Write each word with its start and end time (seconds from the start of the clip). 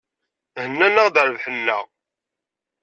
Hennan-aɣ-d 0.61 1.15
rrbeḥ-nneɣ. 1.21 1.83